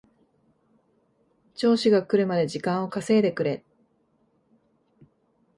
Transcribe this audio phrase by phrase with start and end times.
[1.53, 3.63] 上司が来るまで時間を稼いでくれ